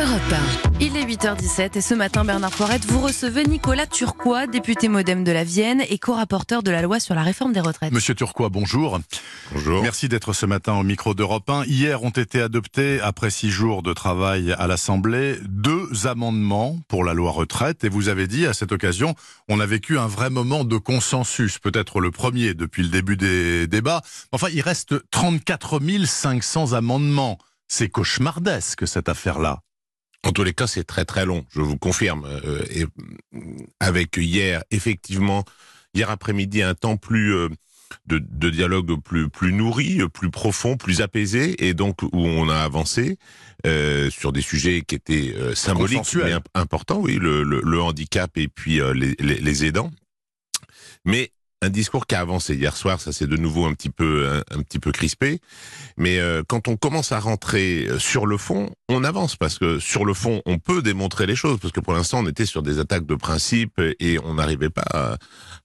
[0.00, 0.80] Europe 1.
[0.80, 5.32] Il est 8h17 et ce matin, Bernard Poirette, vous recevez Nicolas Turquois, député modem de
[5.32, 7.92] la Vienne et co-rapporteur de la loi sur la réforme des retraites.
[7.92, 8.98] Monsieur Turquois, bonjour.
[9.52, 9.82] Bonjour.
[9.82, 11.64] Merci d'être ce matin au micro d'Europe 1.
[11.66, 17.12] Hier ont été adoptés, après six jours de travail à l'Assemblée, deux amendements pour la
[17.12, 17.84] loi retraite.
[17.84, 19.14] Et vous avez dit à cette occasion,
[19.50, 23.66] on a vécu un vrai moment de consensus, peut-être le premier depuis le début des
[23.66, 24.00] débats.
[24.32, 27.36] Enfin, il reste 34 500 amendements.
[27.68, 29.60] C'est cauchemardesque cette affaire-là.
[30.24, 32.24] En tous les cas, c'est très très long, je vous confirme.
[32.24, 32.84] Euh, et
[33.80, 35.44] avec hier, effectivement,
[35.94, 37.48] hier après-midi, un temps plus euh,
[38.06, 42.56] de, de, dialogue plus plus nourri, plus profond, plus apaisé, et donc où on a
[42.56, 43.18] avancé
[43.66, 48.36] euh, sur des sujets qui étaient euh, symboliques mais importants, oui, le, le, le, handicap
[48.36, 49.90] et puis euh, les, les, les aidants.
[51.04, 51.30] Mais
[51.62, 52.54] un discours qui a avancé.
[52.54, 55.40] Hier soir, ça c'est de nouveau un petit peu un, petit peu crispé,
[55.96, 59.78] mais euh, quand on commence à rentrer euh, sur le fond, on avance parce que
[59.78, 61.58] sur le fond, on peut démontrer les choses.
[61.60, 64.84] Parce que pour l'instant, on était sur des attaques de principe et on n'arrivait pas
[64.92, 65.16] à,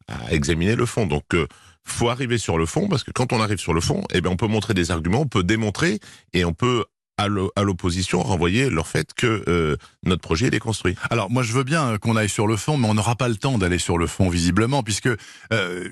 [0.08, 1.08] à, examiner le fond.
[1.08, 1.48] Donc euh,
[1.84, 4.32] faut arriver sur le fond parce que quand on arrive sur le fond, eh bien
[4.32, 6.00] on peut montrer des arguments, on peut démontrer
[6.34, 6.86] et on peut
[7.18, 10.96] à l'opposition renvoyer leur fait que euh, notre projet est construit.
[11.10, 13.36] Alors moi je veux bien qu'on aille sur le fond, mais on n'aura pas le
[13.36, 15.10] temps d'aller sur le fond visiblement, puisque
[15.54, 15.90] euh,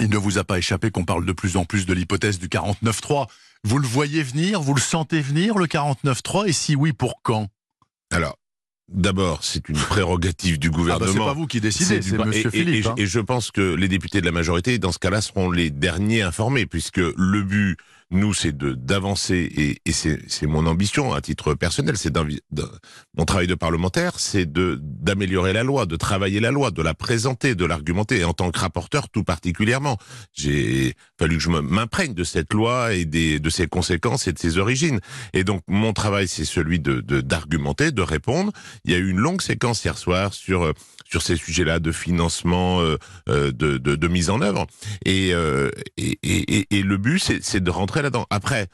[0.00, 2.48] il ne vous a pas échappé qu'on parle de plus en plus de l'hypothèse du
[2.48, 3.26] 49-3.
[3.64, 7.48] Vous le voyez venir, vous le sentez venir le 49-3, et si oui, pour quand?
[8.10, 8.36] Alors,
[8.88, 11.06] D'abord, c'est une prérogative du gouvernement.
[11.06, 12.84] Ah bah c'est pas vous qui décidez, c'est Monsieur et, Philippe.
[12.84, 12.94] Et, hein.
[12.98, 16.20] et, je pense que les députés de la majorité, dans ce cas-là, seront les derniers
[16.20, 17.78] informés, puisque le but,
[18.14, 22.12] nous, c'est de d'avancer, et, et c'est mon ambition à titre personnel, c'est
[23.16, 26.94] mon travail de parlementaire, c'est de d'améliorer la loi, de travailler la loi, de la
[26.94, 29.98] présenter, de l'argumenter, et en tant que rapporteur tout particulièrement.
[30.32, 34.38] J'ai fallu que je m'imprègne de cette loi et des, de ses conséquences et de
[34.38, 35.00] ses origines.
[35.32, 38.52] Et donc, mon travail, c'est celui de d'argumenter, de, de répondre.
[38.84, 40.72] Il y a eu une longue séquence hier soir sur
[41.04, 42.96] sur ces sujets-là de financement, euh,
[43.28, 44.66] de, de, de, mise en œuvre.
[45.06, 48.26] Euh, et, et, et, le but, c'est de rentrer là-dedans.
[48.30, 48.68] Après,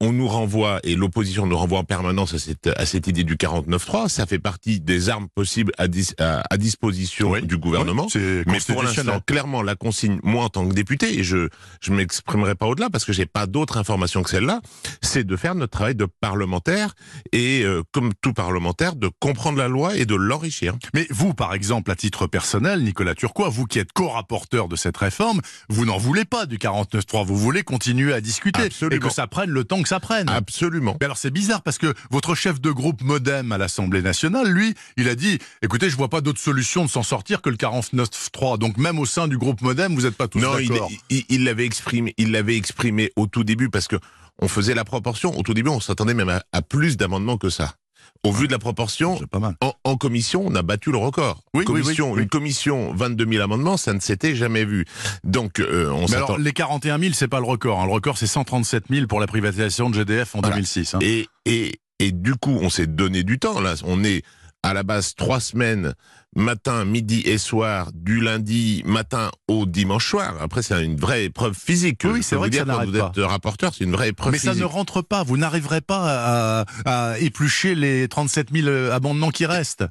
[0.00, 3.36] on nous renvoie, et l'opposition nous renvoie en permanence à cette, à cette idée du
[3.36, 8.06] 49-3, ça fait partie des armes possibles à, dis, à, à disposition oui, du gouvernement.
[8.14, 11.48] Oui, mais pour l'instant, clairement, la consigne, moi en tant que député, et je
[11.80, 14.60] je m'exprimerai pas au-delà parce que j'ai pas d'autres informations que celle-là,
[15.02, 16.94] c'est de faire notre travail de parlementaire
[17.32, 20.74] et, euh, comme tout parlementaire, de comprendre la loi et de l'enrichir.
[20.94, 24.96] Mais vous, par exemple, à titre personnel, Nicolas Turquois, vous qui êtes co-rapporteur de cette
[24.96, 28.96] réforme, vous n'en voulez pas du 49-3, vous voulez continuer à discuter Absolument.
[28.96, 30.28] et que ça prenne le temps que ça prenne.
[30.28, 30.96] Absolument.
[31.00, 34.74] Mais alors c'est bizarre parce que votre chef de groupe Modem à l'Assemblée nationale, lui,
[34.96, 38.58] il a dit écoutez, je vois pas d'autre solution de s'en sortir que le 49.3.
[38.58, 40.90] Donc même au sein du groupe Modem, vous n'êtes pas tous d'accord.
[40.90, 43.96] Non, il l'avait exprimé, il l'avait exprimé au tout début parce que
[44.40, 45.36] on faisait la proportion.
[45.38, 47.74] Au tout début, on s'attendait même à, à plus d'amendements que ça.
[48.24, 49.54] Au vu de la proportion, pas mal.
[49.60, 51.42] En, en, commission, on a battu le record.
[51.54, 54.84] Oui, commission, oui, oui, Une commission, 22 000 amendements, ça ne s'était jamais vu.
[55.22, 57.80] Donc, euh, on Mais alors, les 41 000, c'est pas le record.
[57.80, 57.86] Hein.
[57.86, 60.56] Le record, c'est 137 000 pour la privatisation de GDF en voilà.
[60.56, 60.94] 2006.
[60.94, 60.98] Hein.
[61.02, 63.60] Et, et, et du coup, on s'est donné du temps.
[63.60, 64.22] Là, on est
[64.66, 65.94] à la base trois semaines,
[66.34, 70.34] matin, midi et soir, du lundi matin au dimanche soir.
[70.40, 72.02] Après, c'est une vraie épreuve physique.
[72.04, 73.12] Oui, c'est vrai que dire, ça quand vous pas.
[73.16, 74.54] êtes rapporteur, c'est une vraie épreuve Mais physique.
[74.54, 75.22] ça ne rentre pas.
[75.22, 79.84] Vous n'arriverez pas à, à, éplucher les 37 000 amendements qui restent.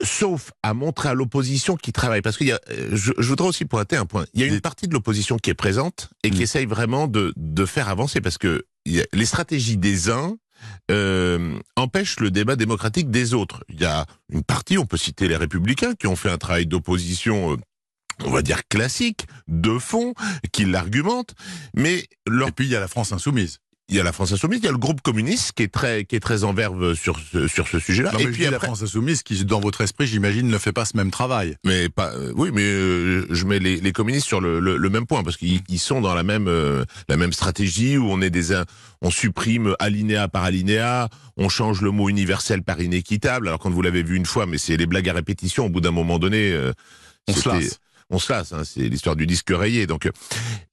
[0.00, 2.22] Sauf à montrer à l'opposition qui travaille.
[2.22, 2.60] Parce y a,
[2.92, 4.26] je, je, voudrais aussi pointer un point.
[4.32, 6.42] Il y a une partie de l'opposition qui est présente et qui mmh.
[6.42, 10.36] essaye vraiment de, de faire avancer parce que il y a les stratégies des uns
[10.90, 13.64] euh, empêche le débat démocratique des autres.
[13.68, 16.66] Il y a une partie, on peut citer les républicains, qui ont fait un travail
[16.66, 17.52] d'opposition.
[17.52, 17.56] Euh,
[18.24, 20.12] on va dire classique, de fond,
[20.52, 21.34] qui l'argumentent,
[21.74, 22.48] mais leur...
[22.48, 23.60] et puis il y a la France insoumise.
[23.90, 26.04] Il y a la France insoumise, il y a le groupe communiste qui est très
[26.04, 28.12] qui est très en verve sur ce, sur ce sujet-là.
[28.18, 28.50] Et puis après...
[28.50, 31.56] la France insoumise qui, dans votre esprit, j'imagine, ne fait pas ce même travail.
[31.64, 34.90] Mais pas, euh, oui, mais euh, je mets les, les, communistes sur le, le, le
[34.90, 38.28] même point parce qu'ils sont dans la même euh, la même stratégie où on est
[38.28, 38.62] des
[39.00, 43.48] on supprime alinéa par alinéa, on change le mot universel par inéquitable.
[43.48, 45.64] Alors quand vous l'avez vu une fois, mais c'est les blagues à répétition.
[45.64, 46.54] Au bout d'un moment donné,
[47.26, 47.80] on se lasse.
[48.10, 48.52] On se lasse.
[48.52, 49.86] Hein, c'est l'histoire du disque rayé.
[49.86, 50.10] Donc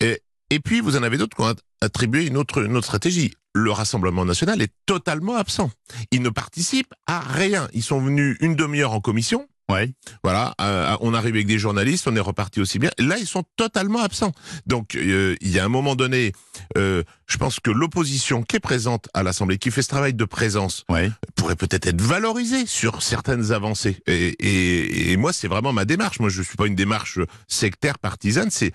[0.02, 0.20] et,
[0.52, 3.34] et puis, vous en avez d'autres qui ont attribué une autre, stratégie.
[3.54, 5.72] Le Rassemblement national est totalement absent.
[6.12, 7.68] Ils ne participent à rien.
[7.74, 9.48] Ils sont venus une demi-heure en commission.
[9.68, 9.92] Ouais.
[10.24, 12.92] Voilà, euh, on arrive avec des journalistes, on est reparti aussi bien.
[13.00, 14.32] Là, ils sont totalement absents.
[14.68, 16.34] Donc, euh, il y a un moment donné,
[16.78, 20.26] euh, je pense que l'opposition qui est présente à l'Assemblée, qui fait ce travail de
[20.26, 21.10] présence, ouais.
[21.36, 23.98] pourrait peut-être être valorisée sur certaines avancées.
[24.06, 26.20] Et, et, et moi, c'est vraiment ma démarche.
[26.20, 28.52] Moi, je suis pas une démarche sectaire, partisane.
[28.52, 28.72] C'est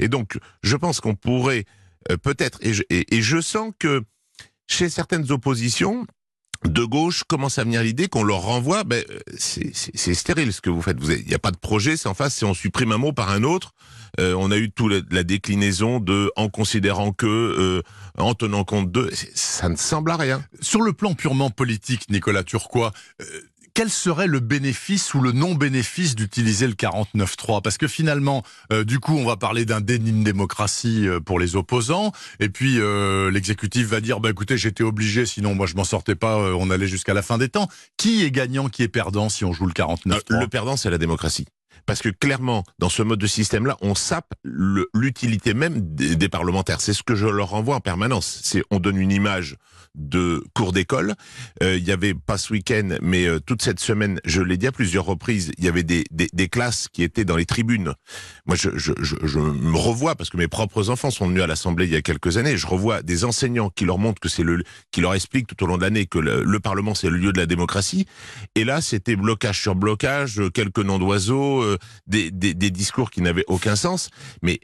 [0.00, 1.66] et donc, je pense qu'on pourrait
[2.10, 4.02] euh, peut-être, et, et, et je sens que
[4.66, 6.04] chez certaines oppositions,
[6.64, 9.04] de gauche commence à venir l'idée qu'on leur renvoie, ben,
[9.36, 10.98] c'est stérile ce que vous faites.
[11.02, 13.30] Il n'y a pas de projet, c'est en face, si on supprime un mot par
[13.30, 13.74] un autre.
[14.20, 17.82] Euh, on a eu toute la, déclinaison de en considérant que, euh,
[18.18, 20.44] en tenant compte de, ça ne semble à rien.
[20.60, 22.92] Sur le plan purement politique, Nicolas Turquois,
[23.22, 23.24] euh,
[23.74, 28.42] quel serait le bénéfice ou le non-bénéfice d'utiliser le 49-3 Parce que finalement,
[28.72, 32.48] euh, du coup, on va parler d'un déni de démocratie euh, pour les opposants, et
[32.48, 36.36] puis euh, l'exécutif va dire, bah écoutez, j'étais obligé, sinon moi je m'en sortais pas,
[36.36, 37.68] on allait jusqu'à la fin des temps.
[37.96, 40.98] Qui est gagnant, qui est perdant si on joue le 49-3 Le perdant, c'est la
[40.98, 41.46] démocratie.
[41.86, 44.32] Parce que clairement, dans ce mode de système-là, on sape
[44.94, 46.80] l'utilité même des, parlementaires.
[46.80, 48.40] C'est ce que je leur renvoie en permanence.
[48.42, 49.56] C'est on donne une image
[49.94, 51.14] de cours d'école.
[51.62, 54.66] Euh, il y avait pas ce week-end, mais euh, toute cette semaine, je l'ai dit
[54.66, 57.92] à plusieurs reprises, il y avait des, des, des, classes qui étaient dans les tribunes.
[58.46, 61.46] Moi, je, je, je, je, me revois parce que mes propres enfants sont venus à
[61.46, 62.56] l'Assemblée il y a quelques années.
[62.56, 64.62] Je revois des enseignants qui leur montrent que c'est le,
[64.92, 67.32] qui leur expliquent tout au long de l'année que le, le Parlement c'est le lieu
[67.32, 68.06] de la démocratie.
[68.54, 71.71] Et là, c'était blocage sur blocage, quelques noms d'oiseaux, euh,
[72.06, 74.10] des, des, discours qui n'avaient aucun sens.
[74.42, 74.60] Mais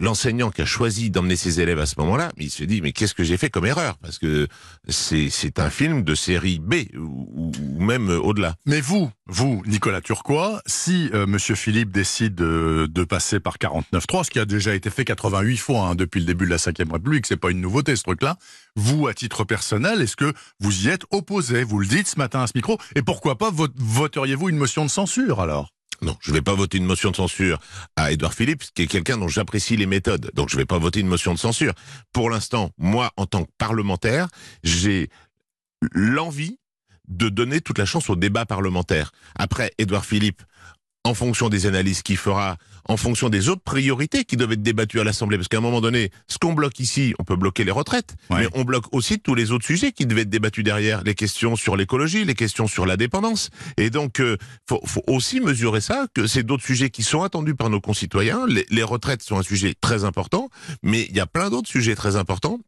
[0.00, 3.14] l'enseignant qui a choisi d'emmener ses élèves à ce moment-là, il se dit mais qu'est-ce
[3.14, 3.96] que j'ai fait comme erreur?
[3.98, 4.48] Parce que
[4.88, 8.56] c'est un film de série B ou, même au-delà.
[8.66, 14.24] Mais vous, vous, Nicolas Turquois, si euh, Monsieur Philippe décide de, de passer par 49.3,
[14.24, 16.92] ce qui a déjà été fait 88 fois hein, depuis le début de la Ve
[16.92, 18.36] République, c'est pas une nouveauté ce truc-là.
[18.74, 21.62] Vous, à titre personnel, est-ce que vous y êtes opposé?
[21.62, 22.78] Vous le dites ce matin à ce micro.
[22.96, 25.72] Et pourquoi pas voteriez-vous une motion de censure alors?
[26.02, 27.60] Non, je ne vais pas voter une motion de censure
[27.96, 30.30] à Edouard Philippe, qui est quelqu'un dont j'apprécie les méthodes.
[30.34, 31.72] Donc je ne vais pas voter une motion de censure.
[32.12, 34.28] Pour l'instant, moi, en tant que parlementaire,
[34.64, 35.08] j'ai
[35.92, 36.58] l'envie
[37.08, 39.12] de donner toute la chance au débat parlementaire.
[39.36, 40.42] Après, Edouard Philippe,
[41.04, 42.56] en fonction des analyses qu'il fera,
[42.88, 45.36] en fonction des autres priorités qui doivent être débattues à l'Assemblée.
[45.36, 48.48] Parce qu'à un moment donné, ce qu'on bloque ici, on peut bloquer les retraites, mais
[48.54, 51.02] on bloque aussi tous les autres sujets qui devaient être débattus derrière.
[51.04, 53.50] Les questions sur l'écologie, les questions sur la dépendance.
[53.76, 54.36] Et donc, euh,
[54.68, 58.46] faut, faut, aussi mesurer ça, que c'est d'autres sujets qui sont attendus par nos concitoyens.
[58.46, 60.48] Les, les retraites sont un sujet très important,
[60.82, 62.58] mais il y a plein d'autres sujets très importants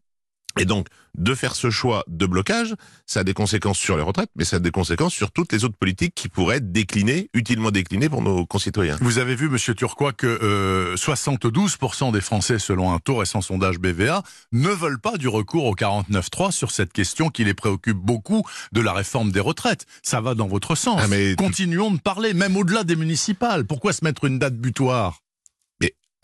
[0.59, 0.87] et donc,
[1.17, 2.75] de faire ce choix de blocage,
[3.07, 5.65] ça a des conséquences sur les retraites, mais ça a des conséquences sur toutes les
[5.65, 8.97] autres politiques qui pourraient être déclinées, utilement déclinées pour nos concitoyens.
[9.01, 13.79] Vous avez vu, Monsieur Turquois, que euh, 72% des Français, selon un taux récent sondage
[13.79, 14.23] BVA,
[14.53, 18.43] ne veulent pas du recours au 49.3 sur cette question qui les préoccupe beaucoup
[18.73, 19.87] de la réforme des retraites.
[20.03, 21.01] Ça va dans votre sens.
[21.03, 21.35] Ah, mais...
[21.37, 23.65] Continuons de parler, même au-delà des municipales.
[23.65, 25.24] Pourquoi se mettre une date butoir?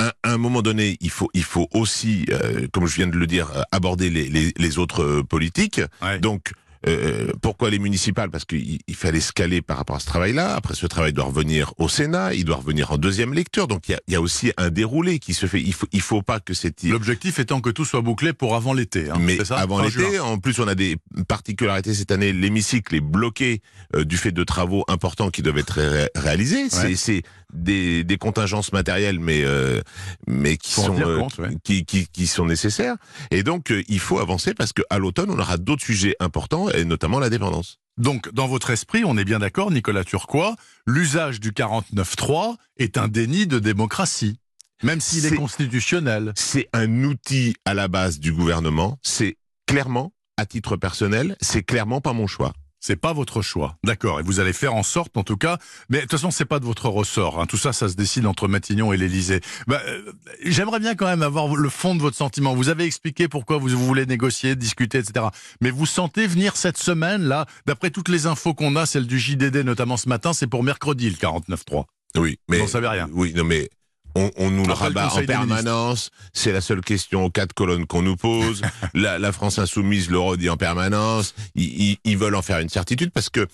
[0.01, 3.27] À un moment donné, il faut, il faut aussi, euh, comme je viens de le
[3.27, 5.81] dire, euh, aborder les, les, les autres euh, politiques.
[6.21, 6.53] Donc,
[6.89, 8.31] euh, pourquoi les municipales?
[8.31, 10.55] Parce qu'il il fallait se caler par rapport à ce travail-là.
[10.55, 13.69] Après, ce travail doit revenir au Sénat, il doit revenir en deuxième lecture.
[13.69, 15.61] Donc, il y a, il y a aussi un déroulé qui se fait.
[15.61, 16.83] Il faut, il faut pas que cette...
[16.85, 19.11] L'objectif étant que tout soit bouclé pour avant l'été.
[19.11, 19.59] Hein, Mais ça?
[19.59, 20.97] avant l'été, en plus, on a des
[21.29, 22.33] particularités cette année.
[22.33, 23.61] L'hémicycle est bloqué
[23.95, 26.71] du fait de travaux importants qui doivent être réalisés.
[26.71, 29.81] C'est des, des contingences matérielles, mais euh,
[30.27, 31.27] mais qui sont euh,
[31.65, 32.97] qui, qui, qui, sont nécessaires.
[33.31, 36.85] Et donc euh, il faut avancer parce qu'à l'automne on aura d'autres sujets importants et
[36.85, 37.79] notamment la dépendance.
[37.99, 40.57] Donc, dans votre esprit, on est bien d'accord, Nicolas Turquois,
[40.87, 44.39] l'usage du 49.3 est un déni de démocratie,
[44.83, 46.33] même s'il est, est constitutionnel.
[46.35, 49.37] C'est un outil à la base du gouvernement, c'est
[49.67, 52.55] clairement, à titre personnel, c'est clairement pas mon choix.
[52.81, 54.21] C'est pas votre choix, d'accord.
[54.21, 55.59] Et vous allez faire en sorte, en tout cas.
[55.91, 57.39] Mais de toute façon, c'est pas de votre ressort.
[57.39, 57.47] Hein.
[57.47, 59.41] Tout ça, ça se décide entre Matignon et l'Élysée.
[59.67, 60.13] Bah, euh,
[60.45, 62.55] J'aimerais bien quand même avoir le fond de votre sentiment.
[62.55, 65.27] Vous avez expliqué pourquoi vous, voulez négocier, discuter, etc.
[65.61, 69.19] Mais vous sentez venir cette semaine là, d'après toutes les infos qu'on a, celle du
[69.19, 71.85] JDD notamment ce matin, c'est pour mercredi le 49.3.
[72.17, 73.09] Oui, mais vous n'en savez rien.
[73.13, 73.69] Oui, non, mais
[74.15, 76.11] on, on, nous le rabat en permanence.
[76.33, 78.63] C'est la seule question aux quatre colonnes qu'on nous pose.
[78.95, 81.35] la, la, France insoumise le redit en permanence.
[81.55, 83.47] Ils, ils, ils, veulent en faire une certitude parce que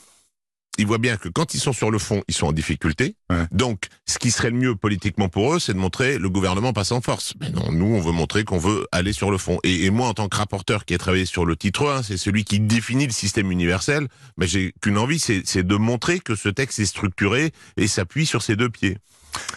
[0.79, 3.17] ils voient bien que quand ils sont sur le fond, ils sont en difficulté.
[3.31, 3.45] Ouais.
[3.51, 6.93] Donc, ce qui serait le mieux politiquement pour eux, c'est de montrer le gouvernement passe
[6.93, 7.35] en force.
[7.41, 9.59] Mais non, nous, on veut montrer qu'on veut aller sur le fond.
[9.65, 12.17] Et, et, moi, en tant que rapporteur qui a travaillé sur le titre 1, c'est
[12.17, 14.09] celui qui définit le système universel.
[14.37, 18.43] Mais j'ai qu'une envie, c'est de montrer que ce texte est structuré et s'appuie sur
[18.43, 18.99] ses deux pieds.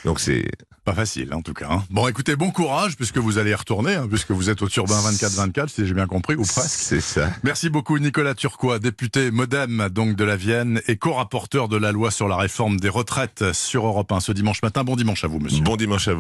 [0.05, 0.45] Donc c'est
[0.85, 1.67] pas facile en tout cas.
[1.69, 1.83] Hein.
[1.89, 4.99] Bon, écoutez, bon courage puisque vous allez y retourner, hein, puisque vous êtes au Turbin
[4.99, 6.79] 24-24, si j'ai bien compris, ou presque.
[6.79, 7.29] C'est ça.
[7.43, 12.11] Merci beaucoup Nicolas Turquois, député MoDem donc de la Vienne et co-rapporteur de la loi
[12.11, 14.83] sur la réforme des retraites sur Europe 1 ce dimanche matin.
[14.83, 15.63] Bon dimanche à vous, monsieur.
[15.63, 16.17] Bon dimanche à vous.